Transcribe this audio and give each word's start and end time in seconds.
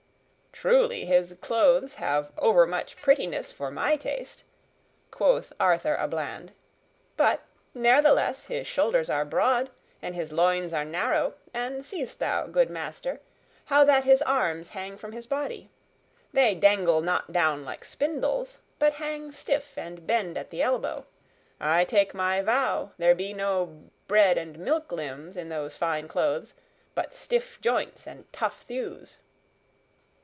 "Truly, 0.53 1.05
his 1.05 1.35
clothes 1.41 1.95
have 1.95 2.31
overmuch 2.37 2.95
prettiness 2.97 3.51
for 3.51 3.71
my 3.71 3.95
taste," 3.95 4.43
quoth 5.09 5.51
Arthur 5.59 5.95
a 5.95 6.07
Bland, 6.07 6.51
"but, 7.17 7.41
ne'ertheless, 7.73 8.45
his 8.45 8.67
shoulders 8.67 9.09
are 9.09 9.25
broad 9.25 9.71
and 10.03 10.13
his 10.13 10.31
loins 10.31 10.71
are 10.71 10.85
narrow, 10.85 11.33
and 11.51 11.83
seest 11.83 12.19
thou, 12.19 12.45
good 12.45 12.69
master, 12.69 13.21
how 13.65 13.83
that 13.85 14.03
his 14.03 14.21
arms 14.21 14.69
hang 14.69 14.97
from 14.97 15.13
his 15.13 15.25
body? 15.25 15.71
They 16.31 16.53
dangle 16.53 17.01
not 17.01 17.31
down 17.33 17.65
like 17.65 17.83
spindles, 17.83 18.59
but 18.77 18.93
hang 18.93 19.31
stiff 19.31 19.75
and 19.79 20.05
bend 20.05 20.37
at 20.37 20.51
the 20.51 20.61
elbow. 20.61 21.07
I 21.59 21.85
take 21.85 22.13
my 22.13 22.43
vow, 22.43 22.91
there 22.99 23.15
be 23.15 23.33
no 23.33 23.81
bread 24.07 24.37
and 24.37 24.59
milk 24.59 24.91
limbs 24.91 25.37
in 25.37 25.49
those 25.49 25.75
fine 25.75 26.07
clothes, 26.07 26.53
but 26.93 27.15
stiff 27.15 27.59
joints 27.61 28.05
and 28.05 28.31
tough 28.31 28.61
thews." 28.61 29.17